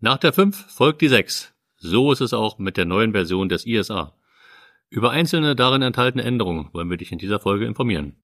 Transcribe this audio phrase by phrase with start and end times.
[0.00, 1.52] Nach der 5 folgt die 6.
[1.76, 4.14] So ist es auch mit der neuen Version des ISA.
[4.90, 8.22] Über einzelne darin enthaltene Änderungen wollen wir dich in dieser Folge informieren.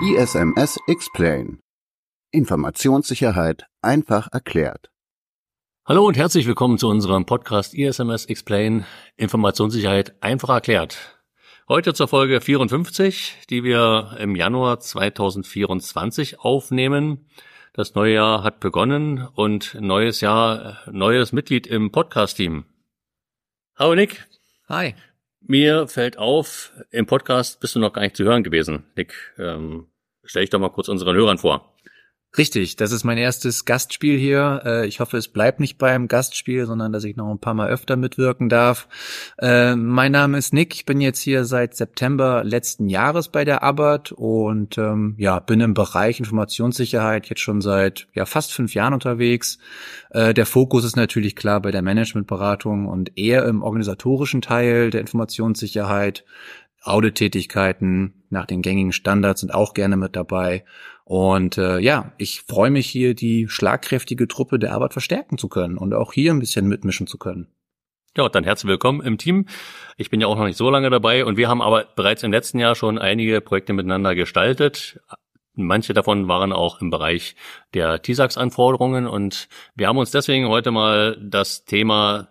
[0.00, 1.60] ISMS Explain
[2.30, 4.90] Informationssicherheit einfach erklärt.
[5.84, 8.86] Hallo und herzlich willkommen zu unserem Podcast ISMS Explain
[9.18, 11.14] Informationssicherheit einfach erklärt.
[11.66, 17.24] Heute zur Folge 54, die wir im Januar 2024 aufnehmen.
[17.72, 22.66] Das neue Jahr hat begonnen und neues Jahr, neues Mitglied im Podcast-Team.
[23.76, 24.26] Hallo Nick.
[24.68, 24.94] Hi.
[25.40, 28.84] Mir fällt auf, im Podcast bist du noch gar nicht zu hören gewesen.
[28.94, 29.86] Nick, ähm,
[30.22, 31.73] stell dich doch mal kurz unseren Hörern vor.
[32.36, 34.62] Richtig, das ist mein erstes Gastspiel hier.
[34.64, 37.68] Äh, ich hoffe, es bleibt nicht beim Gastspiel, sondern dass ich noch ein paar Mal
[37.68, 38.88] öfter mitwirken darf.
[39.38, 43.62] Äh, mein Name ist Nick, ich bin jetzt hier seit September letzten Jahres bei der
[43.62, 48.94] Abbott und ähm, ja, bin im Bereich Informationssicherheit jetzt schon seit ja fast fünf Jahren
[48.94, 49.58] unterwegs.
[50.10, 55.02] Äh, der Fokus ist natürlich klar bei der Managementberatung und eher im organisatorischen Teil der
[55.02, 56.24] Informationssicherheit.
[56.82, 60.64] Audit-Tätigkeiten nach den gängigen Standards sind auch gerne mit dabei.
[61.04, 65.76] Und äh, ja, ich freue mich hier, die schlagkräftige Truppe der Arbeit verstärken zu können
[65.76, 67.48] und auch hier ein bisschen mitmischen zu können.
[68.16, 69.46] Ja, dann herzlich willkommen im Team.
[69.96, 72.32] Ich bin ja auch noch nicht so lange dabei und wir haben aber bereits im
[72.32, 75.00] letzten Jahr schon einige Projekte miteinander gestaltet.
[75.54, 77.36] Manche davon waren auch im Bereich
[77.74, 82.28] der TISAX-Anforderungen und wir haben uns deswegen heute mal das Thema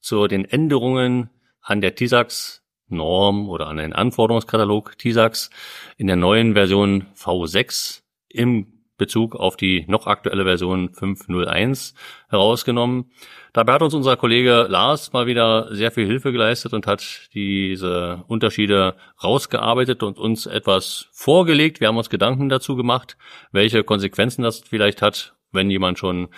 [0.00, 1.30] zu den Änderungen
[1.60, 5.50] an der TISAX Norm oder an den Anforderungskatalog TISAX
[5.96, 8.03] in der neuen Version V6
[8.34, 11.94] im Bezug auf die noch aktuelle Version 5.01
[12.28, 13.10] herausgenommen.
[13.52, 18.22] Dabei hat uns unser Kollege Lars mal wieder sehr viel Hilfe geleistet und hat diese
[18.28, 21.80] Unterschiede rausgearbeitet und uns etwas vorgelegt.
[21.80, 23.16] Wir haben uns Gedanken dazu gemacht,
[23.50, 26.28] welche Konsequenzen das vielleicht hat, wenn jemand schon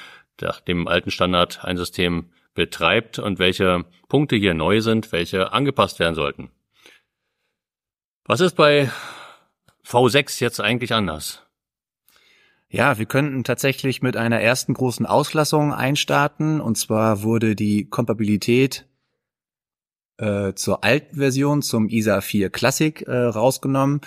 [0.40, 5.98] nach dem alten Standard ein System betreibt und welche Punkte hier neu sind, welche angepasst
[5.98, 6.50] werden sollten.
[8.24, 8.90] Was ist bei
[9.84, 11.45] V6 jetzt eigentlich anders?
[12.68, 16.60] Ja, wir könnten tatsächlich mit einer ersten großen Auslassung einstarten.
[16.60, 18.86] Und zwar wurde die Kompatibilität
[20.18, 24.00] äh, zur alten Version, zum ISA 4 Classic äh, rausgenommen.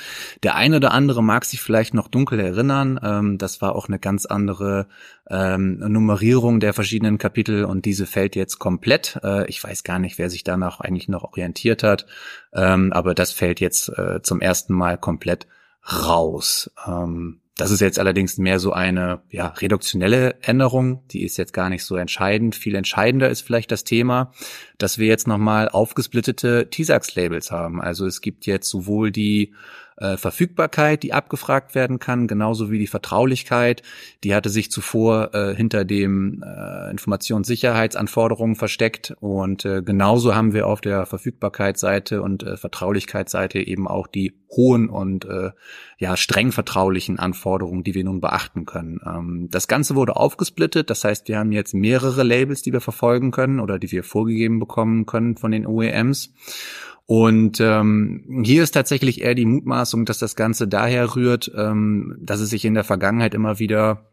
[0.44, 3.00] Der eine oder andere mag sich vielleicht noch dunkel erinnern.
[3.03, 4.88] Ähm, das war auch eine ganz andere
[5.30, 9.19] ähm, Nummerierung der verschiedenen Kapitel und diese fällt jetzt komplett.
[9.24, 12.08] Äh, ich weiß gar nicht, wer sich danach eigentlich noch orientiert hat,
[12.53, 15.48] ähm, aber das fällt jetzt äh, zum ersten Mal komplett
[15.86, 16.72] raus.
[16.88, 21.70] Ähm, das ist jetzt allerdings mehr so eine ja, reduktionelle Änderung, die ist jetzt gar
[21.70, 22.56] nicht so entscheidend.
[22.56, 24.31] Viel entscheidender ist vielleicht das Thema,
[24.78, 27.81] dass wir jetzt nochmal aufgesplittete TISAX-Labels haben.
[27.81, 29.53] Also es gibt jetzt sowohl die
[30.00, 33.84] äh, Verfügbarkeit, die abgefragt werden kann, genauso wie die Vertraulichkeit.
[34.24, 40.68] Die hatte sich zuvor äh, hinter dem äh, Informationssicherheitsanforderungen versteckt und äh, genauso haben wir
[40.68, 45.52] auf der Verfügbarkeitsseite und äh, Vertraulichkeitsseite eben auch die hohen und äh,
[45.98, 49.00] ja streng vertraulichen Anforderungen, die wir nun beachten können.
[49.06, 53.31] Ähm, das Ganze wurde aufgesplittet, das heißt, wir haben jetzt mehrere Labels, die wir verfolgen
[53.31, 56.34] können oder die wir vorgegeben bekommen können von den OEMs.
[57.09, 62.40] Und ähm, hier ist tatsächlich eher die Mutmaßung, dass das Ganze daher rührt, ähm, dass
[62.40, 64.12] es sich in der Vergangenheit immer wieder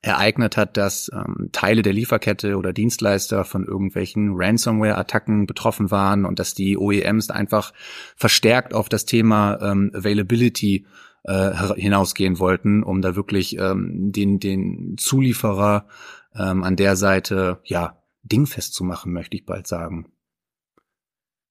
[0.00, 6.38] ereignet hat, dass ähm, Teile der Lieferkette oder Dienstleister von irgendwelchen Ransomware-Attacken betroffen waren und
[6.38, 7.72] dass die OEMs einfach
[8.14, 10.86] verstärkt auf das Thema ähm, Availability
[11.24, 15.88] äh, hinausgehen wollten, um da wirklich ähm, den, den Zulieferer
[16.36, 20.06] ähm, an der Seite ja dingfest zu machen, möchte ich bald sagen.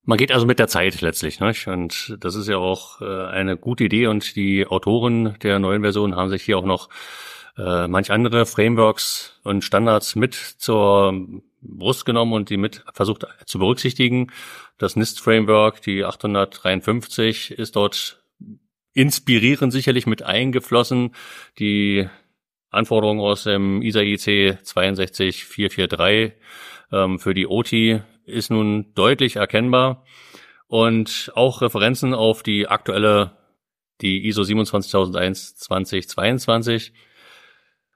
[0.04, 1.52] Man geht also mit der Zeit letztlich, ne?
[1.66, 6.16] Und das ist ja auch äh, eine gute Idee und die Autoren der neuen Version
[6.16, 6.88] haben sich hier auch noch
[7.58, 11.14] äh, manch andere Frameworks und Standards mit zur
[11.60, 14.32] Brust genommen und die mit versucht zu berücksichtigen.
[14.78, 18.22] Das NIST-Framework, die 853, ist dort
[18.94, 21.14] inspirierend sicherlich mit eingeflossen.
[21.58, 22.08] Die
[22.70, 26.32] Anforderungen aus dem ISA IC 62443
[26.92, 30.04] ähm, für die OT ist nun deutlich erkennbar
[30.66, 33.36] und auch Referenzen auf die aktuelle,
[34.00, 36.92] die ISO 27001 2022,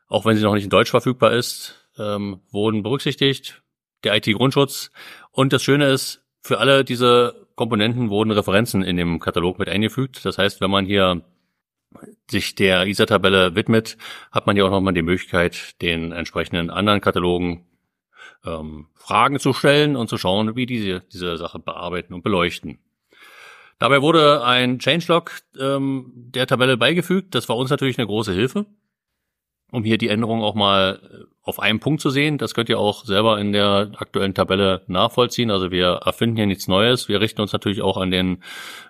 [0.08, 3.62] auch wenn sie noch nicht in Deutsch verfügbar ist, ähm, wurden berücksichtigt.
[4.02, 4.90] Der IT-Grundschutz.
[5.30, 10.24] Und das Schöne ist, für alle diese Komponenten wurden Referenzen in dem Katalog mit eingefügt.
[10.24, 11.22] Das heißt, wenn man hier
[12.30, 13.96] sich der ISA-Tabelle widmet,
[14.32, 17.66] hat man ja auch nochmal die Möglichkeit, den entsprechenden anderen Katalogen
[18.44, 22.78] ähm, Fragen zu stellen und zu schauen, wie diese diese Sache bearbeiten und beleuchten.
[23.78, 27.34] Dabei wurde ein Changelog ähm, der Tabelle beigefügt.
[27.34, 28.66] Das war uns natürlich eine große Hilfe,
[29.70, 32.38] um hier die Änderungen auch mal äh, auf einen Punkt zu sehen.
[32.38, 35.50] Das könnt ihr auch selber in der aktuellen Tabelle nachvollziehen.
[35.50, 37.08] Also wir erfinden hier nichts Neues.
[37.08, 38.42] Wir richten uns natürlich auch an den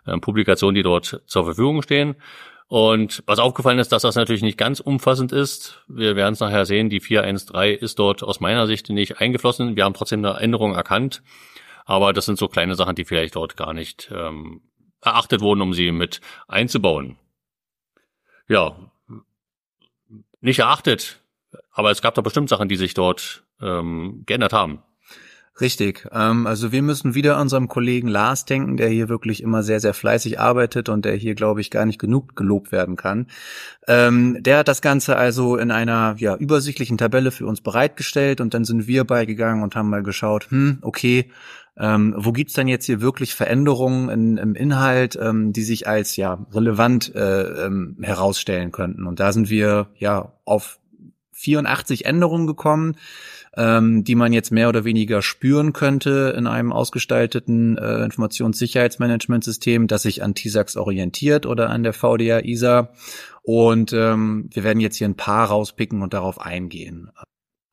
[0.06, 2.14] äh, Publikationen, die dort zur Verfügung stehen.
[2.66, 5.84] Und was aufgefallen ist, dass das natürlich nicht ganz umfassend ist.
[5.86, 9.76] Wir werden es nachher sehen, die 413 ist dort aus meiner Sicht nicht eingeflossen.
[9.76, 11.22] Wir haben trotzdem eine Änderung erkannt.
[11.84, 14.62] Aber das sind so kleine Sachen, die vielleicht dort gar nicht ähm,
[15.02, 17.18] erachtet wurden, um sie mit einzubauen.
[18.48, 18.76] Ja,
[20.40, 21.20] nicht erachtet,
[21.70, 24.82] aber es gab da bestimmt Sachen, die sich dort ähm, geändert haben.
[25.60, 26.08] Richtig.
[26.10, 29.94] Ähm, also wir müssen wieder unserem Kollegen Lars denken, der hier wirklich immer sehr, sehr
[29.94, 33.28] fleißig arbeitet und der hier, glaube ich, gar nicht genug gelobt werden kann.
[33.86, 38.52] Ähm, der hat das Ganze also in einer ja, übersichtlichen Tabelle für uns bereitgestellt und
[38.52, 41.30] dann sind wir beigegangen und haben mal geschaut, hm, okay,
[41.76, 46.16] ähm, wo gibt's denn jetzt hier wirklich Veränderungen in, im Inhalt, ähm, die sich als
[46.16, 49.06] ja relevant äh, ähm, herausstellen könnten?
[49.06, 50.78] Und da sind wir ja auf
[51.34, 52.96] 84 Änderungen gekommen,
[53.56, 60.02] ähm, die man jetzt mehr oder weniger spüren könnte in einem ausgestalteten äh, Informationssicherheitsmanagementsystem, das
[60.02, 62.92] sich an TISAX orientiert oder an der VDA ISA.
[63.42, 67.10] Und ähm, wir werden jetzt hier ein paar rauspicken und darauf eingehen.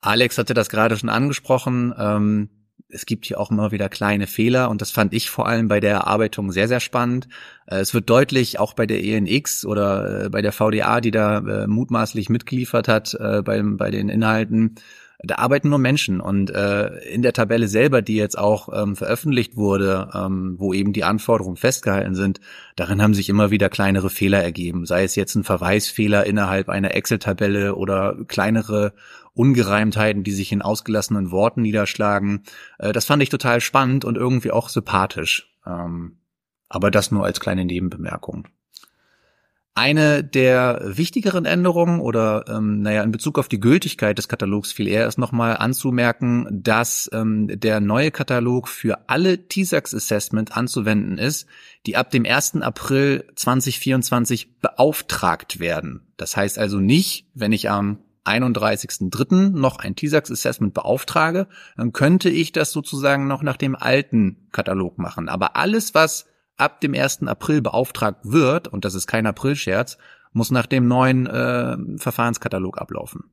[0.00, 1.94] Alex hatte das gerade schon angesprochen.
[1.96, 2.48] Ähm,
[2.92, 5.80] es gibt hier auch immer wieder kleine Fehler und das fand ich vor allem bei
[5.80, 7.28] der Erarbeitung sehr, sehr spannend.
[7.66, 11.38] Äh, es wird deutlich, auch bei der ENX oder äh, bei der VDA, die da
[11.38, 14.76] äh, mutmaßlich mitgeliefert hat bei, bei den Inhalten,
[15.24, 19.56] da arbeiten nur Menschen und äh, in der Tabelle selber, die jetzt auch ähm, veröffentlicht
[19.56, 22.40] wurde, ähm, wo eben die Anforderungen festgehalten sind,
[22.74, 26.96] darin haben sich immer wieder kleinere Fehler ergeben, sei es jetzt ein Verweisfehler innerhalb einer
[26.96, 28.94] Excel-Tabelle oder kleinere
[29.34, 32.42] Ungereimtheiten, die sich in ausgelassenen Worten niederschlagen.
[32.78, 35.50] Äh, das fand ich total spannend und irgendwie auch sympathisch.
[35.66, 36.18] Ähm,
[36.68, 38.48] aber das nur als kleine Nebenbemerkung.
[39.74, 44.86] Eine der wichtigeren Änderungen oder ähm, naja in Bezug auf die Gültigkeit des Katalogs viel
[44.86, 51.46] eher ist nochmal anzumerken, dass ähm, der neue Katalog für alle TISAX Assessment anzuwenden ist,
[51.86, 52.56] die ab dem 1.
[52.56, 56.02] April 2024 beauftragt werden.
[56.18, 59.50] Das heißt also nicht, wenn ich am 31.03.
[59.50, 64.98] noch ein TISAX Assessment beauftrage, dann könnte ich das sozusagen noch nach dem alten Katalog
[64.98, 65.28] machen.
[65.28, 66.26] Aber alles, was
[66.56, 67.24] ab dem 1.
[67.26, 69.98] April beauftragt wird, und das ist kein Aprilscherz,
[70.32, 73.32] muss nach dem neuen äh, Verfahrenskatalog ablaufen.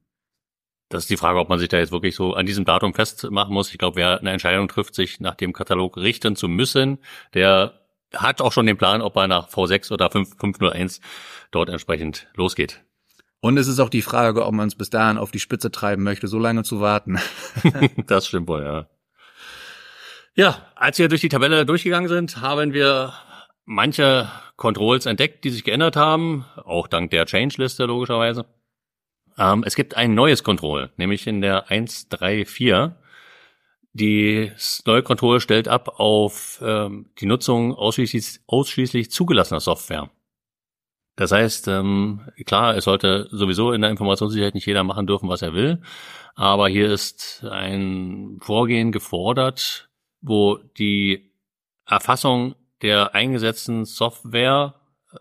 [0.89, 3.53] Das ist die Frage, ob man sich da jetzt wirklich so an diesem Datum festmachen
[3.53, 3.71] muss.
[3.71, 6.97] Ich glaube, wer eine Entscheidung trifft, sich nach dem Katalog richten zu müssen,
[7.35, 7.79] der
[8.13, 10.99] hat auch schon den Plan, ob er nach V6 oder 5, 501
[11.51, 12.81] dort entsprechend losgeht.
[13.41, 16.03] Und es ist auch die Frage, ob man es bis dahin auf die Spitze treiben
[16.03, 17.19] möchte, so lange zu warten.
[18.07, 18.87] das stimmt wohl, ja.
[20.35, 23.13] Ja, als wir durch die Tabelle durchgegangen sind, haben wir
[23.65, 28.45] manche Controls entdeckt, die sich geändert haben, auch dank der Change-Liste logischerweise.
[29.37, 32.91] Ähm, es gibt ein neues Control, nämlich in der 134.
[33.93, 34.51] Die
[34.85, 40.09] neue Control stellt ab auf ähm, die Nutzung ausschließlich, ausschließlich zugelassener Software.
[41.19, 45.41] Das heißt, ähm, klar, es sollte sowieso in der Informationssicherheit nicht jeder machen dürfen, was
[45.41, 45.81] er will,
[46.33, 49.89] aber hier ist ein Vorgehen gefordert,
[50.21, 51.33] wo die
[51.85, 54.75] Erfassung der eingesetzten Software
[55.11, 55.17] äh,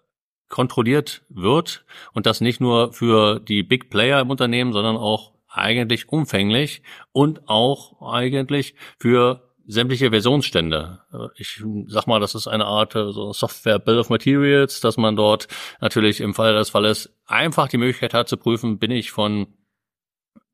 [0.48, 1.84] kontrolliert wird.
[2.12, 6.80] Und das nicht nur für die Big Player im Unternehmen, sondern auch eigentlich umfänglich
[7.10, 11.00] und auch eigentlich für sämtliche Versionsstände.
[11.36, 15.14] Ich sag mal, das ist eine Art äh, so Software Bill of Materials, dass man
[15.14, 15.46] dort
[15.80, 19.46] natürlich im Fall des Falles einfach die Möglichkeit hat zu prüfen, bin ich von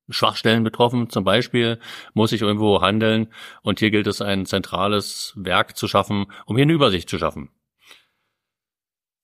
[0.08, 1.08] Schwachstellen betroffen.
[1.10, 1.78] Zum Beispiel
[2.12, 3.28] muss ich irgendwo handeln
[3.62, 7.50] und hier gilt es, ein zentrales Werk zu schaffen, um hier eine Übersicht zu schaffen.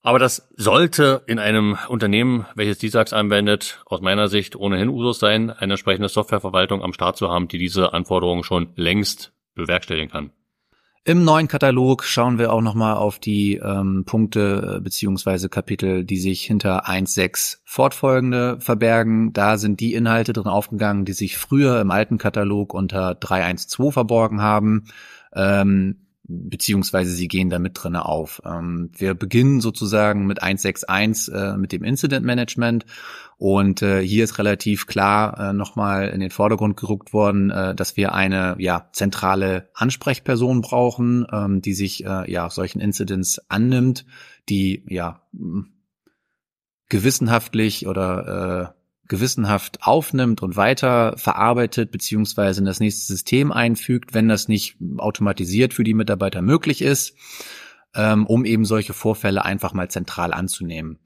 [0.03, 5.51] Aber das sollte in einem Unternehmen, welches DISAX anwendet, aus meiner Sicht ohnehin Usus sein,
[5.51, 10.31] eine entsprechende Softwareverwaltung am Start zu haben, die diese Anforderungen schon längst bewerkstelligen kann.
[11.05, 16.19] Im neuen Katalog schauen wir auch nochmal auf die ähm, Punkte äh, beziehungsweise Kapitel, die
[16.19, 19.33] sich hinter 1.6 fortfolgende verbergen.
[19.33, 24.43] Da sind die Inhalte drin aufgegangen, die sich früher im alten Katalog unter 3.1.2 verborgen
[24.43, 24.85] haben.
[25.35, 28.41] Ähm, beziehungsweise sie gehen da mit drinne auf.
[28.45, 32.87] Ähm, wir beginnen sozusagen mit 161 äh, mit dem Incident Management
[33.37, 38.15] und äh, hier ist relativ klar äh, nochmal in den Vordergrund gerückt worden, dass wir
[38.15, 44.05] eine ja zentrale Ansprechperson brauchen, ähm, die sich ja solchen Incidents annimmt,
[44.49, 45.23] die ja
[46.89, 48.80] gewissenhaftlich oder äh,
[49.11, 55.75] gewissenhaft aufnimmt und weiter verarbeitet beziehungsweise in das nächste System einfügt, wenn das nicht automatisiert
[55.75, 57.15] für die Mitarbeiter möglich ist.
[57.95, 60.99] ähm, um eben solche Vorfälle einfach mal zentral anzunehmen.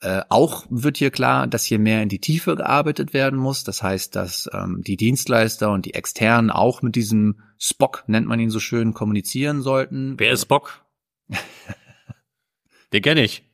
[0.00, 3.64] Äh, auch wird hier klar, dass hier mehr in die Tiefe gearbeitet werden muss.
[3.64, 8.40] Das heißt, dass ähm, die Dienstleister und die Externen auch mit diesem Spock, nennt man
[8.40, 10.18] ihn so schön, kommunizieren sollten.
[10.18, 10.84] Wer ist Spock?
[12.92, 13.49] Den kenne ich.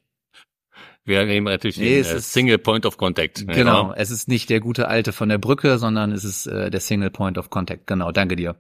[1.07, 3.47] Wir haben natürlich Nee, den es äh, Single Point of Contact.
[3.47, 3.55] ne?
[3.55, 6.81] Genau, es ist nicht der gute alte von der Brücke, sondern es ist äh, der
[6.81, 7.87] Single Point of Contact.
[7.87, 8.57] Genau, danke dir.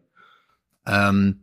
[0.87, 1.41] Ähm,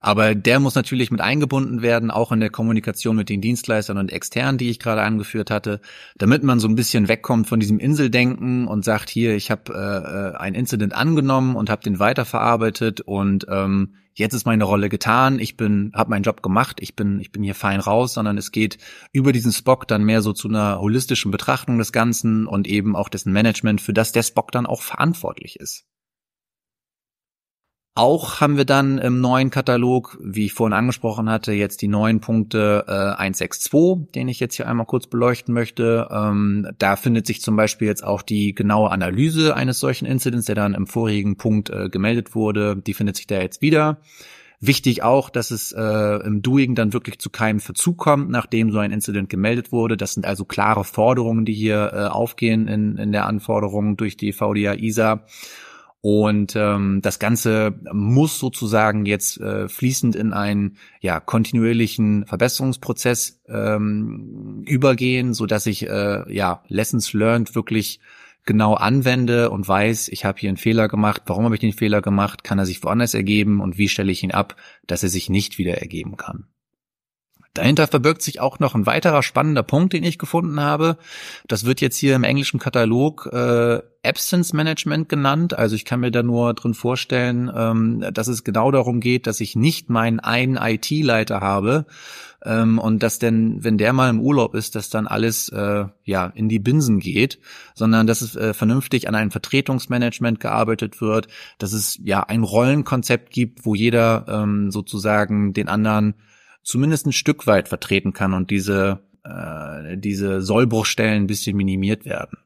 [0.00, 4.10] aber der muss natürlich mit eingebunden werden, auch in der Kommunikation mit den Dienstleistern und
[4.10, 5.80] Externen, die ich gerade angeführt hatte,
[6.16, 9.76] damit man so ein bisschen wegkommt von diesem Inseldenken und sagt, hier, ich habe äh,
[9.76, 15.40] äh, ein Incident angenommen und habe den weiterverarbeitet und ähm, jetzt ist meine Rolle getan,
[15.40, 18.52] ich bin, habe meinen Job gemacht, ich bin, ich bin hier fein raus, sondern es
[18.52, 18.78] geht
[19.12, 23.08] über diesen Spock dann mehr so zu einer holistischen Betrachtung des Ganzen und eben auch
[23.08, 25.89] dessen Management, für das der Spock dann auch verantwortlich ist.
[28.00, 32.20] Auch haben wir dann im neuen Katalog, wie ich vorhin angesprochen hatte, jetzt die neuen
[32.20, 36.08] Punkte äh, 162, den ich jetzt hier einmal kurz beleuchten möchte.
[36.10, 40.54] Ähm, da findet sich zum Beispiel jetzt auch die genaue Analyse eines solchen Incidents, der
[40.54, 42.74] dann im vorigen Punkt äh, gemeldet wurde.
[42.74, 43.98] Die findet sich da jetzt wieder.
[44.60, 48.78] Wichtig auch, dass es äh, im Doing dann wirklich zu keinem Verzug kommt, nachdem so
[48.78, 49.98] ein Incident gemeldet wurde.
[49.98, 54.32] Das sind also klare Forderungen, die hier äh, aufgehen in, in der Anforderung durch die
[54.32, 55.26] VDA ISA.
[56.02, 64.64] Und ähm, das Ganze muss sozusagen jetzt äh, fließend in einen ja kontinuierlichen Verbesserungsprozess ähm,
[64.66, 68.00] übergehen, so dass ich äh, ja Lessons learned wirklich
[68.46, 71.22] genau anwende und weiß, ich habe hier einen Fehler gemacht.
[71.26, 72.44] Warum habe ich den Fehler gemacht?
[72.44, 73.60] Kann er sich woanders ergeben?
[73.60, 76.46] Und wie stelle ich ihn ab, dass er sich nicht wieder ergeben kann?
[77.54, 80.98] Dahinter verbirgt sich auch noch ein weiterer spannender Punkt, den ich gefunden habe.
[81.48, 85.58] Das wird jetzt hier im englischen Katalog äh, Absence Management genannt.
[85.58, 89.40] Also ich kann mir da nur drin vorstellen, ähm, dass es genau darum geht, dass
[89.40, 91.86] ich nicht meinen einen IT-Leiter habe
[92.44, 96.26] ähm, und dass denn, wenn der mal im Urlaub ist, dass dann alles äh, ja
[96.26, 97.40] in die Binsen geht,
[97.74, 101.26] sondern dass es äh, vernünftig an einem Vertretungsmanagement gearbeitet wird,
[101.58, 106.14] dass es ja ein Rollenkonzept gibt, wo jeder ähm, sozusagen den anderen
[106.62, 112.38] zumindest ein Stück weit vertreten kann und diese, äh, diese Sollbruchstellen ein bisschen minimiert werden.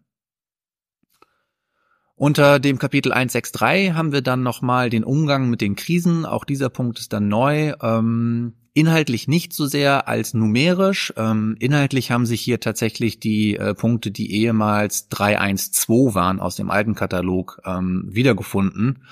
[2.17, 6.27] Unter dem Kapitel 163 haben wir dann nochmal den Umgang mit den Krisen.
[6.27, 7.75] Auch dieser Punkt ist dann neu.
[7.83, 11.13] Ähm, inhaltlich nicht so sehr als numerisch.
[11.17, 16.71] Ähm, inhaltlich haben sich hier tatsächlich die äh, Punkte, die ehemals 312 waren aus dem
[16.71, 19.05] alten Katalog, ähm, wiedergefunden.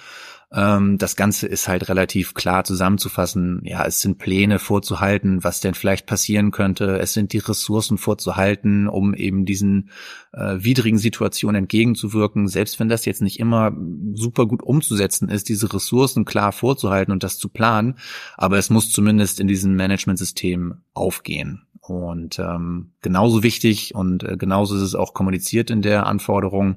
[0.54, 3.60] Ähm, das Ganze ist halt relativ klar zusammenzufassen.
[3.64, 6.98] Ja, es sind Pläne vorzuhalten, was denn vielleicht passieren könnte.
[6.98, 9.90] Es sind die Ressourcen vorzuhalten, um eben diesen
[10.32, 12.48] äh, widrigen Situationen entgegenzuwirken.
[12.48, 13.72] Selbst wenn das jetzt nicht immer
[14.14, 17.96] super gut umzusetzen ist, diese Ressourcen klar vorzuhalten und das zu planen.
[18.36, 21.62] Aber es muss zumindest in diesem Managementsystem aufgehen.
[21.82, 26.76] Und ähm, genauso wichtig und äh, genauso ist es auch kommuniziert in der Anforderung,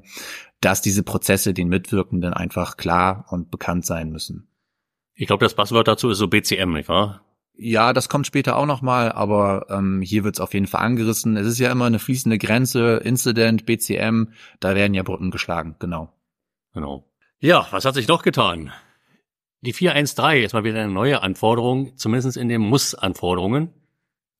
[0.60, 4.48] dass diese Prozesse den Mitwirkenden einfach klar und bekannt sein müssen.
[5.14, 7.22] Ich glaube, das Passwort dazu ist so BCM, nicht wahr?
[7.54, 11.36] Ja, das kommt später auch nochmal, aber ähm, hier wird es auf jeden Fall angerissen.
[11.36, 16.12] Es ist ja immer eine fließende Grenze, Incident, BCM, da werden ja Brücken geschlagen, genau.
[16.74, 17.08] Genau.
[17.38, 18.72] Ja, was hat sich noch getan?
[19.60, 23.72] Die 413 ist mal wieder eine neue Anforderung, zumindest in den Muss-Anforderungen.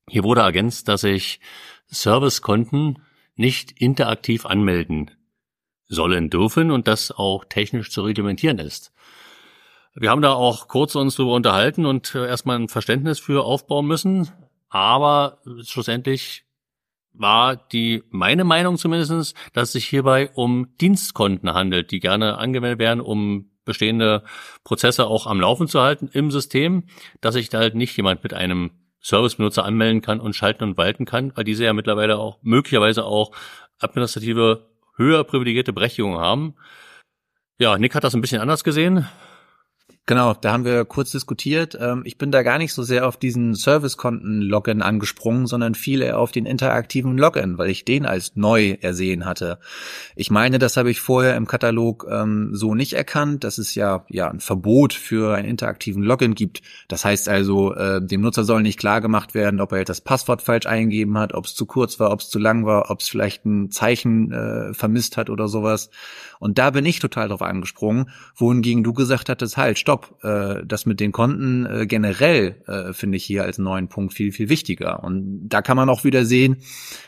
[0.08, 1.40] Hier wurde ergänzt, dass ich
[1.88, 2.98] Servicekonten
[3.34, 5.10] nicht interaktiv anmelden
[5.88, 8.92] sollen dürfen und das auch technisch zu reglementieren ist.
[9.94, 13.86] Wir haben da auch kurz uns drüber unterhalten und äh, erstmal ein Verständnis für aufbauen
[13.86, 14.30] müssen,
[14.68, 16.44] aber schlussendlich
[17.12, 22.78] war die meine Meinung zumindestens, dass es sich hierbei um Dienstkonten handelt, die gerne angemeldet
[22.78, 24.22] werden, um bestehende
[24.64, 26.84] Prozesse auch am Laufen zu halten im System,
[27.22, 28.70] dass sich da halt nicht jemand mit einem
[29.06, 33.30] Servicebenutzer anmelden kann und schalten und walten kann, weil diese ja mittlerweile auch möglicherweise auch
[33.78, 36.56] administrative höher privilegierte Berechtigungen haben.
[37.58, 39.06] Ja, Nick hat das ein bisschen anders gesehen.
[40.08, 41.76] Genau, da haben wir kurz diskutiert.
[41.80, 46.20] Ähm, Ich bin da gar nicht so sehr auf diesen Servicekonten-Login angesprungen, sondern viel eher
[46.20, 49.58] auf den interaktiven Login, weil ich den als neu ersehen hatte.
[50.14, 54.04] Ich meine, das habe ich vorher im Katalog ähm, so nicht erkannt, dass es ja
[54.08, 56.62] ja ein Verbot für einen interaktiven Login gibt.
[56.86, 60.40] Das heißt also, äh, dem Nutzer soll nicht klar gemacht werden, ob er das Passwort
[60.40, 63.08] falsch eingegeben hat, ob es zu kurz war, ob es zu lang war, ob es
[63.08, 65.90] vielleicht ein Zeichen äh, vermisst hat oder sowas.
[66.38, 70.86] Und da bin ich total drauf angesprungen, wohingegen du gesagt hattest, halt, stopp, äh, das
[70.86, 75.02] mit den Konten äh, generell äh, finde ich hier als neuen Punkt viel, viel wichtiger.
[75.02, 76.58] Und da kann man auch wieder sehen,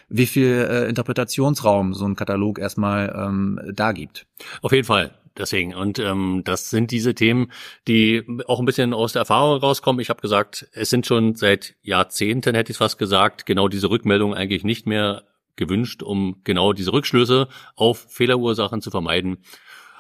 [0.09, 4.27] wie viel äh, Interpretationsraum so ein Katalog erstmal ähm, da gibt.
[4.63, 5.13] Auf jeden Fall.
[5.37, 5.75] deswegen.
[5.75, 7.53] Und ähm, das sind diese Themen,
[7.87, 10.01] die auch ein bisschen aus der Erfahrung rauskommen.
[10.01, 14.37] Ich habe gesagt, es sind schon seit Jahrzehnten, hätte ich fast gesagt, genau diese Rückmeldungen
[14.37, 15.23] eigentlich nicht mehr
[15.57, 19.39] gewünscht, um genau diese Rückschlüsse auf Fehlerursachen zu vermeiden.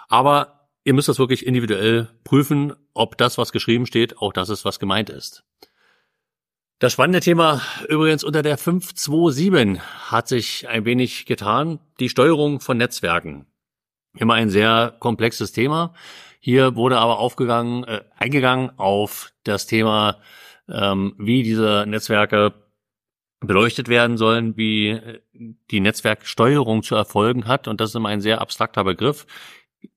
[0.08, 0.57] Aber
[0.88, 4.78] ihr müsst das wirklich individuell prüfen, ob das, was geschrieben steht, auch das ist, was
[4.78, 5.44] gemeint ist.
[6.78, 11.78] Das spannende Thema übrigens unter der 527 hat sich ein wenig getan.
[12.00, 13.44] Die Steuerung von Netzwerken.
[14.16, 15.92] Immer ein sehr komplexes Thema.
[16.40, 20.16] Hier wurde aber aufgegangen, äh, eingegangen auf das Thema,
[20.70, 22.54] ähm, wie diese Netzwerke
[23.40, 25.20] beleuchtet werden sollen, wie äh,
[25.70, 27.68] die Netzwerksteuerung zu erfolgen hat.
[27.68, 29.26] Und das ist immer ein sehr abstrakter Begriff.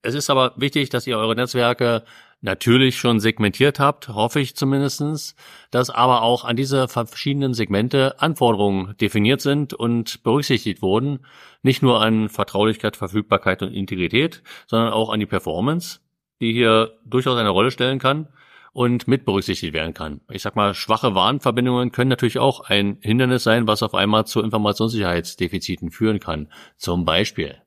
[0.02, 2.04] Es ist aber wichtig, dass ihr eure Netzwerke
[2.42, 5.36] natürlich schon segmentiert habt, hoffe ich zumindestens,
[5.70, 11.20] dass aber auch an diese verschiedenen Segmente Anforderungen definiert sind und berücksichtigt wurden,
[11.62, 16.00] nicht nur an Vertraulichkeit, Verfügbarkeit und Integrität, sondern auch an die Performance,
[16.42, 18.28] die hier durchaus eine Rolle stellen kann
[18.74, 20.22] und mit berücksichtigt werden kann.
[20.30, 24.42] Ich sag mal, schwache Warnverbindungen können natürlich auch ein Hindernis sein, was auf einmal zu
[24.42, 26.52] Informationssicherheitsdefiziten führen kann.
[26.78, 27.62] Zum Beispiel.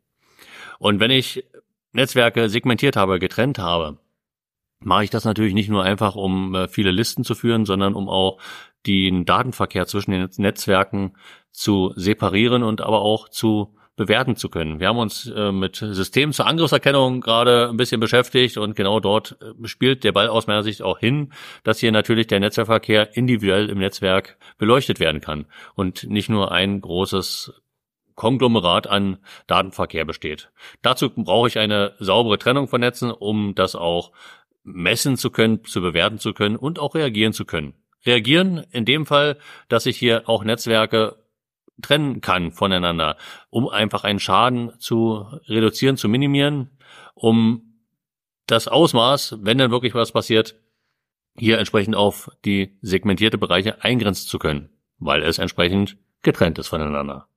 [0.78, 1.44] Und wenn ich
[1.94, 3.98] Netzwerke segmentiert habe, getrennt habe,
[4.80, 8.08] mache ich das natürlich nicht nur einfach, um äh, viele Listen zu führen, sondern um
[8.08, 8.38] auch
[8.86, 11.16] den Datenverkehr zwischen den Netzwerken
[11.50, 14.80] zu separieren und aber auch zu bewerten zu können.
[14.80, 19.38] Wir haben uns äh, mit Systemen zur Angriffserkennung gerade ein bisschen beschäftigt und genau dort
[19.40, 21.32] äh, spielt der Ball aus meiner Sicht auch hin,
[21.62, 25.46] dass hier natürlich der Netzwerkverkehr individuell im Netzwerk beleuchtet werden kann
[25.76, 27.52] und nicht nur ein großes
[28.14, 30.50] Konglomerat an Datenverkehr besteht.
[30.82, 34.12] Dazu brauche ich eine saubere Trennung von Netzen, um das auch
[34.62, 37.74] messen zu können, zu bewerten zu können und auch reagieren zu können.
[38.06, 41.16] Reagieren in dem Fall, dass ich hier auch Netzwerke
[41.82, 43.16] trennen kann voneinander,
[43.50, 46.78] um einfach einen Schaden zu reduzieren, zu minimieren,
[47.14, 47.80] um
[48.46, 50.56] das Ausmaß, wenn dann wirklich was passiert,
[51.36, 57.28] hier entsprechend auf die segmentierte Bereiche eingrenzen zu können, weil es entsprechend getrennt ist voneinander.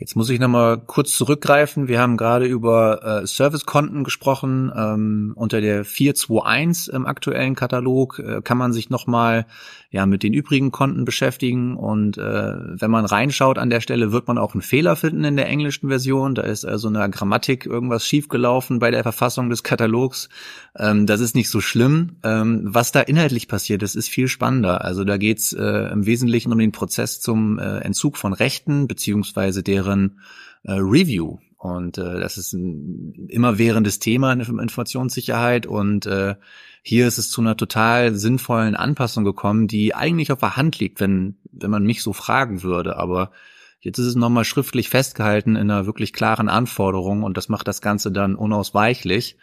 [0.00, 1.88] Jetzt muss ich nochmal kurz zurückgreifen.
[1.88, 4.70] Wir haben gerade über äh, Servicekonten gesprochen.
[4.72, 9.46] Ähm, unter der 421 im aktuellen Katalog äh, kann man sich nochmal
[9.90, 11.76] ja, mit den übrigen Konten beschäftigen.
[11.76, 15.36] Und äh, wenn man reinschaut an der Stelle, wird man auch einen Fehler finden in
[15.36, 16.36] der englischen Version.
[16.36, 20.28] Da ist also in der Grammatik irgendwas schiefgelaufen bei der Verfassung des Katalogs.
[20.76, 22.18] Ähm, das ist nicht so schlimm.
[22.22, 24.84] Ähm, was da inhaltlich passiert, das ist viel spannender.
[24.84, 29.64] Also da geht's äh, im Wesentlichen um den Prozess zum äh, Entzug von Rechten beziehungsweise
[29.64, 30.20] deren deren
[30.64, 31.38] äh, Review.
[31.56, 35.66] Und äh, das ist ein immerwährendes Thema in der Informationssicherheit.
[35.66, 36.36] Und äh,
[36.82, 41.00] hier ist es zu einer total sinnvollen Anpassung gekommen, die eigentlich auf der Hand liegt,
[41.00, 42.96] wenn, wenn man mich so fragen würde.
[42.96, 43.32] Aber
[43.80, 47.80] jetzt ist es nochmal schriftlich festgehalten in einer wirklich klaren Anforderung und das macht das
[47.80, 49.36] Ganze dann unausweichlich.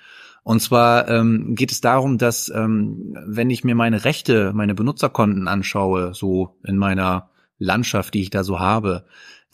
[0.43, 5.47] Und zwar ähm, geht es darum, dass ähm, wenn ich mir meine Rechte, meine Benutzerkonten
[5.47, 9.05] anschaue, so in meiner Landschaft, die ich da so habe,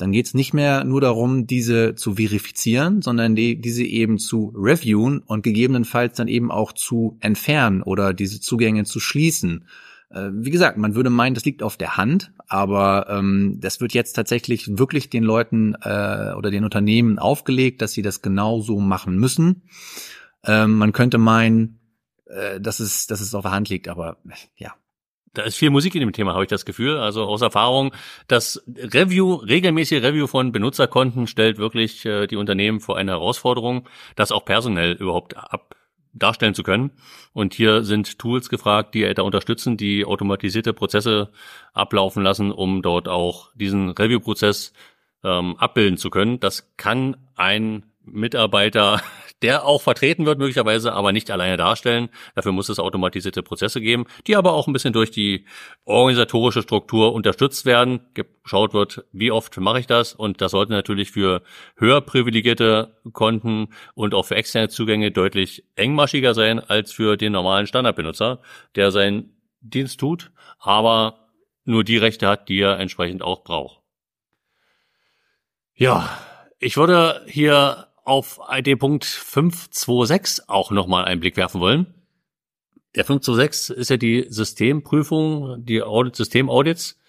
[0.01, 4.51] dann geht es nicht mehr nur darum, diese zu verifizieren, sondern die, diese eben zu
[4.55, 9.65] reviewen und gegebenenfalls dann eben auch zu entfernen oder diese Zugänge zu schließen.
[10.09, 13.93] Äh, wie gesagt, man würde meinen, das liegt auf der Hand, aber ähm, das wird
[13.93, 18.79] jetzt tatsächlich wirklich den Leuten äh, oder den Unternehmen aufgelegt, dass sie das genau so
[18.79, 19.63] machen müssen.
[20.43, 21.79] Ähm, man könnte meinen,
[22.25, 24.17] äh, dass es, dass es auf der Hand liegt, aber
[24.55, 24.73] ja,
[25.33, 26.97] da ist viel Musik in dem Thema, habe ich das Gefühl.
[26.97, 27.93] Also aus Erfahrung,
[28.27, 34.31] das Review, regelmäßige Review von Benutzerkonten stellt wirklich äh, die Unternehmen vor eine Herausforderung, das
[34.31, 35.75] auch personell überhaupt ab
[36.13, 36.91] darstellen zu können.
[37.33, 41.31] Und hier sind Tools gefragt, die da unterstützen, die automatisierte Prozesse
[41.73, 44.73] ablaufen lassen, um dort auch diesen Review-Prozess
[45.23, 46.39] ähm, abbilden zu können.
[46.39, 49.01] Das kann ein Mitarbeiter
[49.41, 52.09] der auch vertreten wird möglicherweise, aber nicht alleine darstellen.
[52.35, 55.45] Dafür muss es automatisierte Prozesse geben, die aber auch ein bisschen durch die
[55.85, 58.01] organisatorische Struktur unterstützt werden.
[58.13, 61.41] Geschaut wird, wie oft mache ich das und das sollte natürlich für
[61.75, 67.67] höher privilegierte Konten und auch für externe Zugänge deutlich engmaschiger sein als für den normalen
[67.67, 68.41] Standardbenutzer,
[68.75, 71.29] der seinen Dienst tut, aber
[71.65, 73.81] nur die Rechte hat, die er entsprechend auch braucht.
[75.73, 76.09] Ja,
[76.59, 81.93] ich würde hier auf den Punkt 526 auch nochmal einen Blick werfen wollen.
[82.95, 86.99] Der 526 ist ja die Systemprüfung, die Audit, Systemaudits.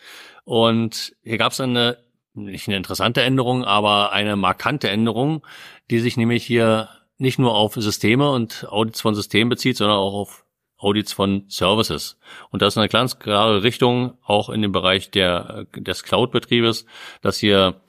[0.44, 1.98] Und hier gab es eine,
[2.34, 5.44] nicht eine interessante Änderung, aber eine markante Änderung,
[5.90, 10.14] die sich nämlich hier nicht nur auf Systeme und Audits von Systemen bezieht, sondern auch
[10.14, 10.44] auf
[10.76, 12.18] Audits von Services.
[12.50, 16.86] Und das ist eine ganz klare Richtung, auch in dem Bereich der, des Cloud-Betriebes,
[17.22, 17.80] dass hier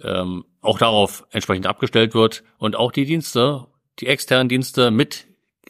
[0.00, 3.66] ähm, auch darauf entsprechend abgestellt wird und auch die Dienste,
[3.98, 5.26] die externen Dienste mit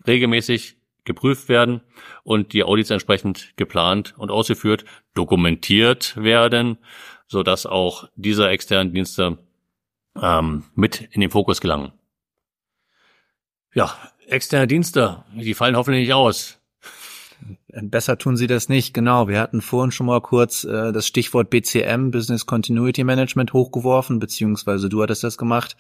[0.06, 1.80] regelmäßig geprüft werden
[2.22, 6.78] und die Audits entsprechend geplant und ausgeführt, dokumentiert werden,
[7.26, 9.38] so dass auch diese externen Dienste
[10.20, 11.92] ähm, mit in den Fokus gelangen.
[13.74, 16.61] Ja, externe Dienste, die fallen hoffentlich nicht aus.
[17.68, 19.28] Besser tun sie das nicht, genau.
[19.28, 24.88] Wir hatten vorhin schon mal kurz äh, das Stichwort BCM, Business Continuity Management, hochgeworfen, beziehungsweise
[24.88, 25.76] du hattest das gemacht.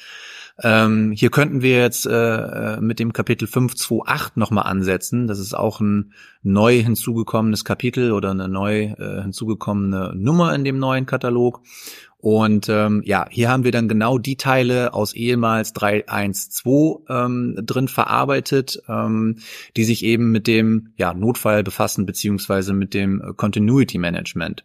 [0.62, 5.26] Ähm, hier könnten wir jetzt äh, mit dem Kapitel 528 nochmal ansetzen.
[5.26, 10.78] Das ist auch ein neu hinzugekommenes Kapitel oder eine neu äh, hinzugekommene Nummer in dem
[10.78, 11.60] neuen Katalog.
[12.22, 17.88] Und ähm, ja, hier haben wir dann genau die Teile aus ehemals 3.1.2 ähm, drin
[17.88, 19.38] verarbeitet, ähm,
[19.76, 24.62] die sich eben mit dem ja, Notfall befassen, beziehungsweise mit dem Continuity Management.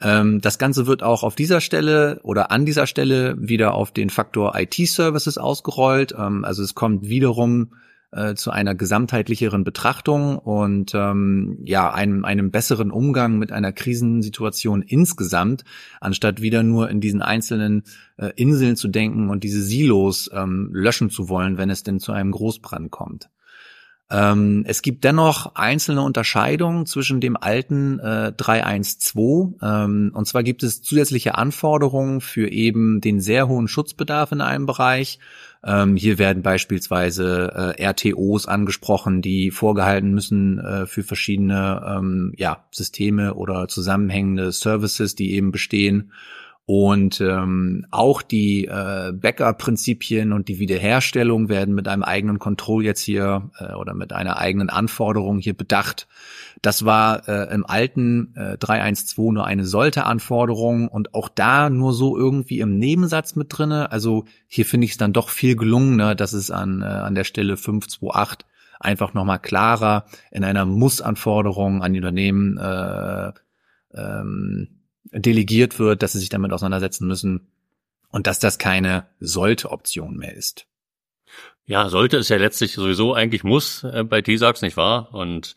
[0.00, 4.08] Ähm, das Ganze wird auch auf dieser Stelle oder an dieser Stelle wieder auf den
[4.08, 6.14] Faktor IT-Services ausgerollt.
[6.18, 7.72] Ähm, also es kommt wiederum
[8.16, 14.82] äh, zu einer gesamtheitlicheren Betrachtung und ähm, ja einem, einem besseren Umgang mit einer Krisensituation
[14.82, 15.64] insgesamt,
[16.00, 17.84] anstatt wieder nur in diesen einzelnen
[18.16, 22.12] äh, Inseln zu denken und diese Silos ähm, löschen zu wollen, wenn es denn zu
[22.12, 23.28] einem Großbrand kommt.
[24.08, 29.56] Ähm, es gibt dennoch einzelne Unterscheidungen zwischen dem alten äh, 312.
[29.60, 34.66] Ähm, und zwar gibt es zusätzliche Anforderungen für eben den sehr hohen Schutzbedarf in einem
[34.66, 35.18] Bereich.
[35.64, 42.64] Ähm, hier werden beispielsweise äh, RTOs angesprochen, die vorgehalten müssen äh, für verschiedene ähm, ja,
[42.70, 46.12] Systeme oder zusammenhängende Services, die eben bestehen.
[46.68, 53.02] Und ähm, auch die äh, Backup-Prinzipien und die Wiederherstellung werden mit einem eigenen Control jetzt
[53.02, 56.08] hier äh, oder mit einer eigenen Anforderung hier bedacht.
[56.62, 61.92] Das war äh, im alten äh, 312 nur eine sollte Anforderung und auch da nur
[61.92, 63.92] so irgendwie im Nebensatz mit drinne.
[63.92, 67.24] Also hier finde ich es dann doch viel gelungener, dass es an, äh, an der
[67.24, 68.46] Stelle 528
[68.80, 73.32] einfach nochmal klarer in einer Muss-Anforderung an die Unternehmen äh,
[73.94, 74.68] ähm,
[75.12, 77.48] delegiert wird, dass sie sich damit auseinandersetzen müssen
[78.10, 80.66] und dass das keine sollte Option mehr ist.
[81.64, 85.12] Ja, sollte es ja letztlich sowieso eigentlich muss äh, bei T-Sax, nicht wahr?
[85.12, 85.54] Und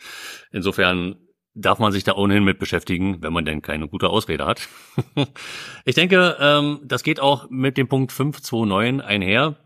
[0.51, 1.17] insofern
[1.53, 4.67] darf man sich da ohnehin mit beschäftigen, wenn man denn keine gute Ausrede hat.
[5.85, 9.57] ich denke, ähm, das geht auch mit dem Punkt 529 einher.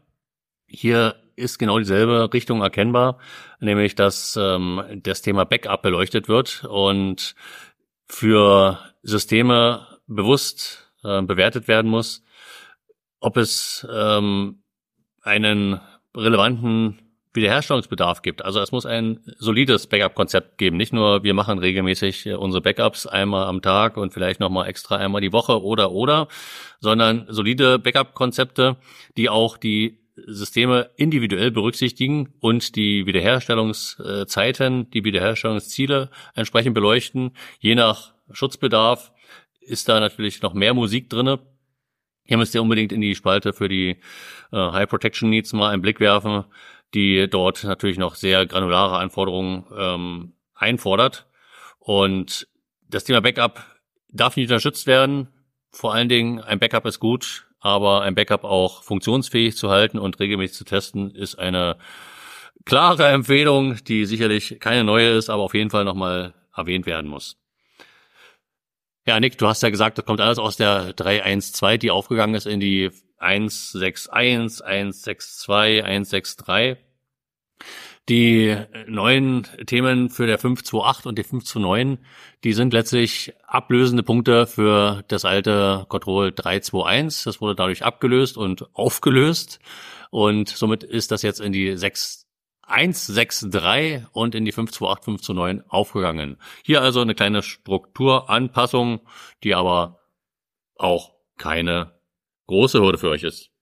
[0.68, 3.20] Hier ist genau dieselbe Richtung erkennbar,
[3.60, 7.36] nämlich dass ähm, das Thema Backup beleuchtet wird und
[8.08, 12.24] für Systeme bewusst äh, bewertet werden muss,
[13.20, 14.64] ob es ähm,
[15.22, 15.80] einen
[16.16, 17.00] relevanten
[17.34, 18.46] Wiederherstellungsbedarf gibt.
[18.46, 20.78] Also es muss ein solides Backup-Konzept geben.
[20.78, 24.98] Nicht nur, wir machen regelmäßig äh, unsere Backups einmal am Tag und vielleicht nochmal extra
[24.98, 26.28] einmal die Woche oder oder,
[26.80, 28.78] sondern solide Backup-Konzepte,
[29.18, 38.14] die auch die Systeme individuell berücksichtigen und die Wiederherstellungszeiten, die Wiederherstellungsziele entsprechend beleuchten, je nach
[38.32, 39.12] Schutzbedarf
[39.60, 41.40] ist da natürlich noch mehr Musik drinne.
[42.24, 43.98] Hier müsst ihr unbedingt in die Spalte für die
[44.52, 46.46] äh, High Protection Needs mal einen Blick werfen,
[46.94, 51.28] die dort natürlich noch sehr granulare Anforderungen ähm, einfordert.
[51.80, 52.48] Und
[52.88, 53.64] das Thema Backup
[54.10, 55.28] darf nicht unterstützt werden.
[55.72, 60.20] Vor allen Dingen, ein Backup ist gut, aber ein Backup auch funktionsfähig zu halten und
[60.20, 61.78] regelmäßig zu testen, ist eine
[62.66, 67.43] klare Empfehlung, die sicherlich keine neue ist, aber auf jeden Fall nochmal erwähnt werden muss.
[69.06, 72.48] Ja, Nick, du hast ja gesagt, das kommt alles aus der 312, die aufgegangen ist
[72.48, 76.78] in die 161, 162, 163.
[78.10, 78.56] Die
[78.88, 82.06] neuen Themen für der 528 und die 529,
[82.46, 87.26] die sind letztlich ablösende Punkte für das alte Control 321.
[87.26, 89.60] Das wurde dadurch abgelöst und aufgelöst.
[90.12, 92.23] Und somit ist das jetzt in die 6
[92.68, 96.38] 163 und in die 528, 529 aufgegangen.
[96.64, 99.02] Hier also eine kleine Strukturanpassung,
[99.44, 100.00] die aber
[100.76, 101.94] auch keine
[102.48, 103.54] große Hürde für euch ist.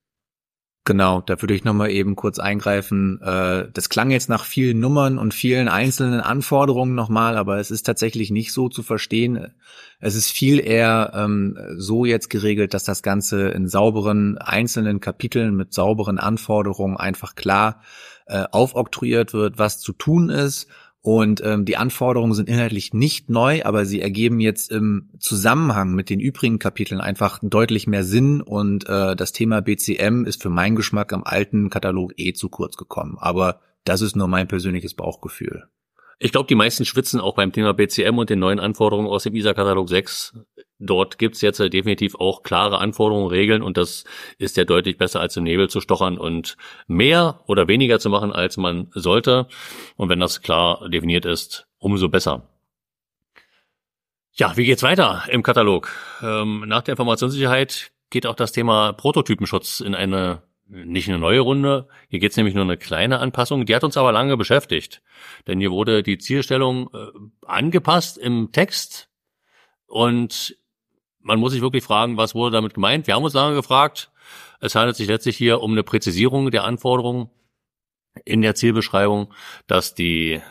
[0.83, 3.21] Genau, da würde ich nochmal eben kurz eingreifen.
[3.21, 7.83] Äh, das klang jetzt nach vielen Nummern und vielen einzelnen Anforderungen nochmal, aber es ist
[7.83, 9.53] tatsächlich nicht so zu verstehen.
[9.99, 15.55] Es ist viel eher ähm, so jetzt geregelt, dass das Ganze in sauberen einzelnen Kapiteln
[15.55, 17.81] mit sauberen Anforderungen einfach klar
[18.27, 20.67] äh, aufoktroyiert wird, was zu tun ist.
[21.03, 26.12] Und ähm, die Anforderungen sind inhaltlich nicht neu, aber sie ergeben jetzt im Zusammenhang mit
[26.12, 30.75] den übrigen Kapiteln einfach deutlich mehr Sinn und äh, das Thema BCM ist für meinen
[30.75, 33.17] Geschmack am alten Katalog eh zu kurz gekommen.
[33.19, 35.67] Aber das ist nur mein persönliches Bauchgefühl.
[36.23, 39.34] Ich glaube, die meisten schwitzen auch beim Thema BCM und den neuen Anforderungen aus dem
[39.34, 40.38] ISA-Katalog 6.
[40.77, 44.03] Dort gibt's jetzt definitiv auch klare Anforderungen, Regeln und das
[44.38, 48.31] ist ja deutlich besser als im Nebel zu stochern und mehr oder weniger zu machen,
[48.31, 49.47] als man sollte.
[49.95, 52.47] Und wenn das klar definiert ist, umso besser.
[54.34, 55.89] Ja, wie geht's weiter im Katalog?
[56.21, 61.88] Ähm, nach der Informationssicherheit geht auch das Thema Prototypenschutz in eine nicht eine neue Runde.
[62.07, 63.65] Hier geht's nämlich nur eine kleine Anpassung.
[63.65, 65.01] Die hat uns aber lange beschäftigt.
[65.45, 67.07] Denn hier wurde die Zielstellung äh,
[67.45, 69.10] angepasst im Text.
[69.86, 70.57] Und
[71.19, 73.05] man muss sich wirklich fragen, was wurde damit gemeint.
[73.05, 74.12] Wir haben uns lange gefragt.
[74.62, 77.29] Es handelt sich letztlich hier um eine Präzisierung der Anforderungen
[78.23, 79.34] in der Zielbeschreibung,
[79.67, 80.41] dass die,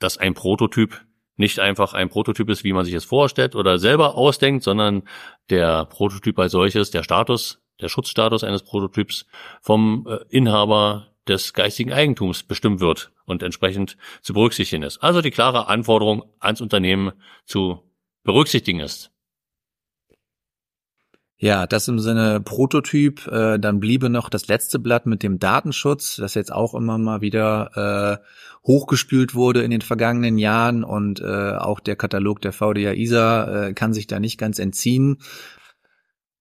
[0.00, 1.04] dass ein Prototyp
[1.36, 5.04] nicht einfach ein Prototyp ist, wie man sich es vorstellt oder selber ausdenkt, sondern
[5.50, 9.26] der Prototyp als solches, der Status, der Schutzstatus eines Prototyps
[9.60, 14.98] vom äh, Inhaber des geistigen Eigentums bestimmt wird und entsprechend zu berücksichtigen ist.
[14.98, 17.12] Also die klare Anforderung ans Unternehmen
[17.44, 17.80] zu
[18.24, 19.12] berücksichtigen ist.
[21.42, 23.26] Ja, das im Sinne Prototyp.
[23.26, 27.20] Äh, dann bliebe noch das letzte Blatt mit dem Datenschutz, das jetzt auch immer mal
[27.20, 28.24] wieder äh,
[28.64, 33.74] hochgespült wurde in den vergangenen Jahren und äh, auch der Katalog der VDA ISA äh,
[33.74, 35.18] kann sich da nicht ganz entziehen.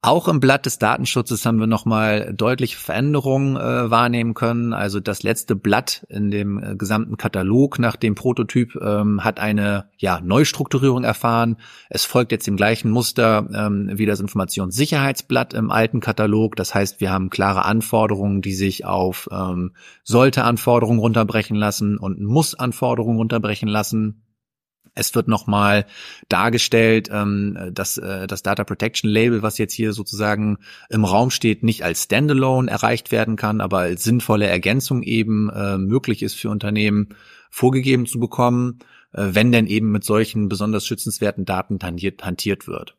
[0.03, 4.73] Auch im Blatt des Datenschutzes haben wir nochmal deutliche Veränderungen äh, wahrnehmen können.
[4.73, 9.91] Also das letzte Blatt in dem äh, gesamten Katalog nach dem Prototyp ähm, hat eine
[9.97, 11.57] ja, Neustrukturierung erfahren.
[11.87, 16.55] Es folgt jetzt dem gleichen Muster ähm, wie das Informationssicherheitsblatt im alten Katalog.
[16.55, 22.19] Das heißt, wir haben klare Anforderungen, die sich auf ähm, sollte Anforderungen runterbrechen lassen und
[22.19, 24.23] muss Anforderungen runterbrechen lassen.
[24.93, 25.85] Es wird nochmal
[26.27, 30.57] dargestellt, ähm, dass äh, das Data Protection Label, was jetzt hier sozusagen
[30.89, 35.77] im Raum steht, nicht als Standalone erreicht werden kann, aber als sinnvolle Ergänzung eben äh,
[35.77, 37.15] möglich ist für Unternehmen
[37.49, 38.79] vorgegeben zu bekommen,
[39.13, 42.97] äh, wenn denn eben mit solchen besonders schützenswerten Daten hantiert, hantiert wird.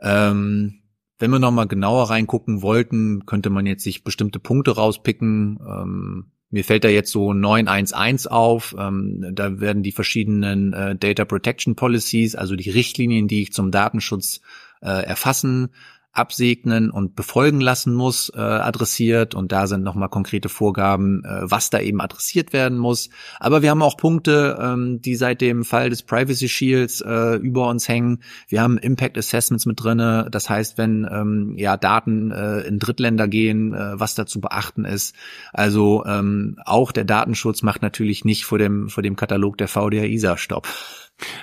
[0.00, 0.80] Ähm,
[1.20, 5.58] wenn wir nochmal genauer reingucken wollten, könnte man jetzt sich bestimmte Punkte rauspicken.
[5.60, 8.74] Ähm, mir fällt da jetzt so 911 auf.
[8.78, 13.70] Ähm, da werden die verschiedenen äh, Data Protection Policies, also die Richtlinien, die ich zum
[13.70, 14.40] Datenschutz
[14.82, 15.70] äh, erfassen,
[16.12, 19.34] absegnen und befolgen lassen muss, äh, adressiert.
[19.34, 23.10] Und da sind nochmal konkrete Vorgaben, äh, was da eben adressiert werden muss.
[23.38, 27.68] Aber wir haben auch Punkte, ähm, die seit dem Fall des Privacy Shields äh, über
[27.68, 28.22] uns hängen.
[28.48, 30.26] Wir haben Impact Assessments mit drinne.
[30.30, 34.84] Das heißt, wenn ähm, ja Daten äh, in Drittländer gehen, äh, was da zu beachten
[34.84, 35.14] ist.
[35.52, 40.04] Also ähm, auch der Datenschutz macht natürlich nicht vor dem vor dem Katalog der VDA
[40.04, 40.66] ISA Stopp.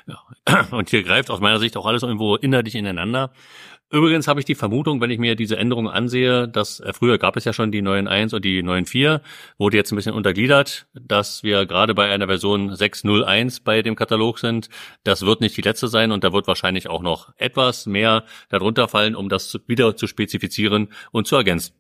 [0.08, 0.66] Ja.
[0.72, 3.32] Und hier greift aus meiner Sicht auch alles irgendwo innerlich ineinander.
[3.90, 7.38] Übrigens habe ich die Vermutung, wenn ich mir diese Änderungen ansehe, dass äh, früher gab
[7.38, 9.22] es ja schon die neuen 1 und die neuen 4,
[9.58, 14.40] wurde jetzt ein bisschen untergliedert, dass wir gerade bei einer Version 6.01 bei dem Katalog
[14.40, 14.68] sind.
[15.06, 18.90] Das wird nicht die letzte sein und da wird wahrscheinlich auch noch etwas mehr darunter
[18.90, 21.74] fallen, um das wieder zu spezifizieren und zu ergänzen.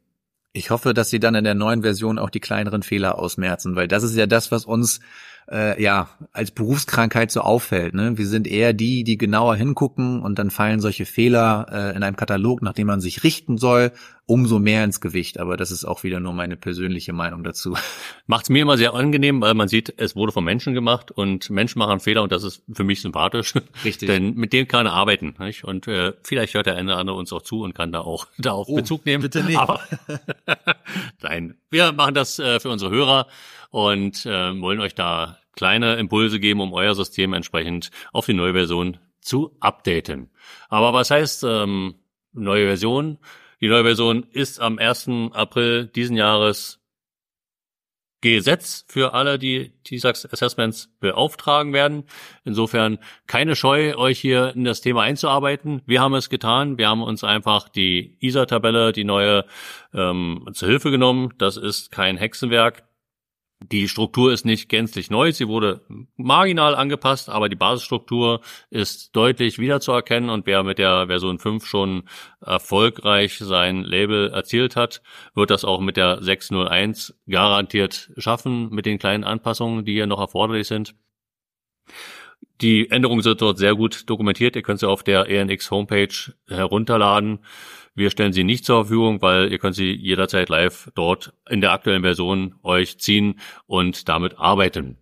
[0.54, 3.89] Ich hoffe, dass sie dann in der neuen Version auch die kleineren Fehler ausmerzen, weil
[3.89, 5.02] das ist ja das, was uns
[5.51, 7.93] äh, ja als Berufskrankheit so auffällt.
[7.93, 8.17] Ne?
[8.17, 12.15] Wir sind eher die, die genauer hingucken und dann fallen solche Fehler äh, in einem
[12.15, 13.91] Katalog, nach dem man sich richten soll,
[14.27, 15.39] umso mehr ins Gewicht.
[15.39, 17.75] Aber das ist auch wieder nur meine persönliche Meinung dazu.
[18.27, 21.49] Macht es mir immer sehr angenehm, weil man sieht, es wurde von Menschen gemacht und
[21.49, 23.53] Menschen machen Fehler und das ist für mich sympathisch.
[23.83, 24.07] Richtig.
[24.07, 25.33] Denn mit denen kann er arbeiten.
[25.39, 25.63] Nicht?
[25.63, 28.27] Und äh, vielleicht hört der eine oder andere uns auch zu und kann da auch
[28.37, 29.23] darauf oh, Bezug nehmen.
[29.23, 29.57] Bitte nicht.
[29.57, 29.79] Aber
[31.21, 33.27] nein, wir machen das äh, für unsere Hörer
[33.71, 38.53] und äh, wollen euch da kleine Impulse geben, um euer System entsprechend auf die neue
[38.53, 40.29] Version zu updaten.
[40.69, 41.95] Aber was heißt ähm,
[42.33, 43.17] neue Version?
[43.60, 45.10] Die neue Version ist am 1.
[45.34, 46.80] April diesen Jahres
[48.22, 52.04] Gesetz für alle, die TISAX Assessments beauftragen werden.
[52.46, 55.82] Insofern keine Scheu, euch hier in das Thema einzuarbeiten.
[55.86, 56.78] Wir haben es getan.
[56.80, 59.46] Wir haben uns einfach die ISA-Tabelle, die neue,
[59.93, 61.34] ähm, zur Hilfe genommen.
[61.38, 62.84] Das ist kein Hexenwerk.
[63.60, 65.82] Die Struktur ist nicht gänzlich neu, sie wurde
[66.15, 72.04] marginal angepasst, aber die Basisstruktur ist deutlich wiederzuerkennen und wer mit der Version 5 schon
[72.39, 75.02] erfolgreich sein Label erzielt hat,
[75.34, 80.20] wird das auch mit der 601 garantiert schaffen mit den kleinen Anpassungen, die hier noch
[80.20, 80.93] erforderlich sind.
[82.62, 84.56] Die Änderungen sind dort sehr gut dokumentiert.
[84.56, 87.39] Ihr könnt sie auf der ENX Homepage herunterladen.
[87.97, 91.71] Wir stellen sie nicht zur Verfügung, weil ihr könnt sie jederzeit live dort in der
[91.71, 94.97] aktuellen Version euch ziehen und damit arbeiten.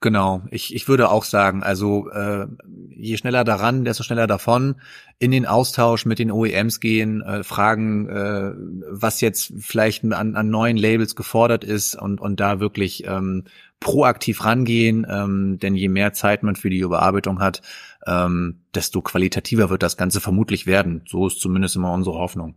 [0.00, 2.46] Genau, ich, ich würde auch sagen, also äh,
[2.88, 4.76] je schneller daran, desto schneller davon,
[5.18, 8.52] in den Austausch mit den OEMs gehen, äh, fragen, äh,
[8.88, 13.44] was jetzt vielleicht an, an neuen Labels gefordert ist und, und da wirklich ähm,
[13.80, 17.60] proaktiv rangehen, ähm, denn je mehr Zeit man für die Überarbeitung hat,
[18.06, 21.04] ähm, desto qualitativer wird das Ganze vermutlich werden.
[21.06, 22.56] So ist zumindest immer unsere Hoffnung.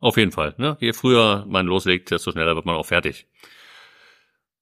[0.00, 0.54] Auf jeden Fall.
[0.58, 0.76] Ne?
[0.80, 3.26] Je früher man loslegt, desto schneller wird man auch fertig.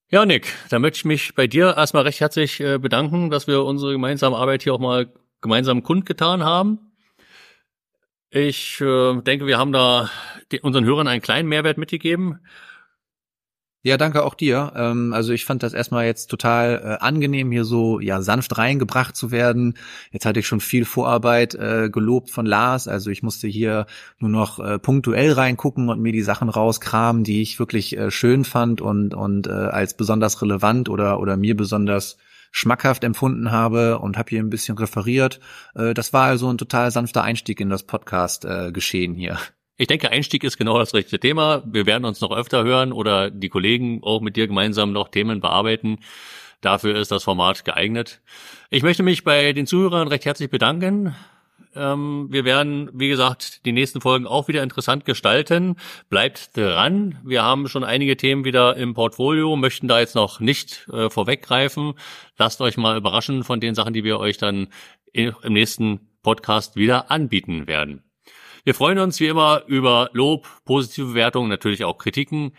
[0.08, 3.64] Ja, Nick, da möchte ich mich bei dir erstmal recht herzlich äh, bedanken, dass wir
[3.64, 6.78] unsere gemeinsame Arbeit hier auch mal gemeinsam kundgetan haben.
[8.30, 10.10] Ich äh, denke, wir haben da
[10.62, 12.38] unseren Hörern einen kleinen Mehrwert mitgegeben.
[13.86, 14.72] Ja, danke auch dir.
[14.74, 19.14] Ähm, also ich fand das erstmal jetzt total äh, angenehm, hier so ja sanft reingebracht
[19.14, 19.74] zu werden.
[20.10, 22.88] Jetzt hatte ich schon viel Vorarbeit äh, gelobt von Lars.
[22.88, 23.86] Also ich musste hier
[24.18, 28.44] nur noch äh, punktuell reingucken und mir die Sachen rauskramen, die ich wirklich äh, schön
[28.44, 32.16] fand und und äh, als besonders relevant oder oder mir besonders
[32.50, 35.38] schmackhaft empfunden habe und habe hier ein bisschen referiert.
[35.76, 39.38] Äh, das war also ein total sanfter Einstieg in das Podcast äh, geschehen hier.
[39.78, 41.62] Ich denke, Einstieg ist genau das richtige Thema.
[41.66, 45.40] Wir werden uns noch öfter hören oder die Kollegen auch mit dir gemeinsam noch Themen
[45.40, 45.98] bearbeiten.
[46.62, 48.20] Dafür ist das Format geeignet.
[48.70, 51.14] Ich möchte mich bei den Zuhörern recht herzlich bedanken.
[51.74, 55.76] Ähm, wir werden, wie gesagt, die nächsten Folgen auch wieder interessant gestalten.
[56.08, 57.18] Bleibt dran.
[57.22, 61.92] Wir haben schon einige Themen wieder im Portfolio, möchten da jetzt noch nicht äh, vorweggreifen.
[62.38, 64.68] Lasst euch mal überraschen von den Sachen, die wir euch dann
[65.12, 68.05] im nächsten Podcast wieder anbieten werden.
[68.66, 72.50] Wir freuen uns wie immer über Lob, positive Bewertungen, natürlich auch Kritiken.